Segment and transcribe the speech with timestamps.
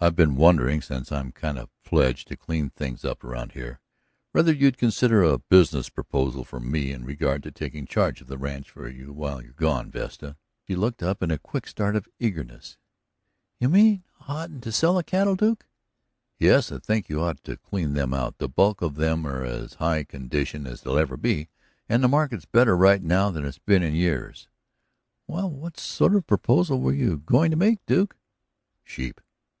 [0.00, 3.22] "I've been wondering, since I'm kind of pledged to clean things up
[3.52, 3.78] here,
[4.32, 8.36] whether you'd consider a business proposal from me in regard to taking charge of the
[8.36, 10.34] ranch for you while you're gone, Vesta."
[10.66, 12.76] She looked up with a quick start of eagerness.
[13.60, 15.64] "You mean I oughtn't sell the cattle, Duke?"
[16.40, 18.38] "Yes, I think you ought to clean them out.
[18.38, 21.50] The bulk of them are in as high condition as they'll ever be,
[21.88, 24.48] and the market's better right now that it's been in years."
[25.28, 28.16] "Well, what sort of a proposal were you going to make, Duke?"
[28.82, 29.20] "Sheep."